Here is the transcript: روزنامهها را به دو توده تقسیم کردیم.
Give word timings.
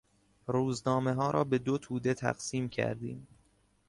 روزنامهها 0.47 1.31
را 1.31 1.43
به 1.43 1.57
دو 1.57 1.77
توده 1.77 2.13
تقسیم 2.13 2.69
کردیم. 2.69 3.27